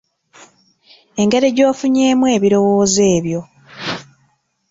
[1.21, 3.41] Engeri gy'ofunyeemu ebirowoozo byo.